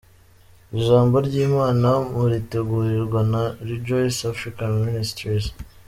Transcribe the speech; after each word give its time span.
Ijambo 0.77 1.15
ry’Imana 1.27 1.89
muritegurirwa 2.13 3.19
na 3.31 3.43
Rejoice 3.69 4.19
Africa 4.33 4.61
Ministries. 4.83 5.45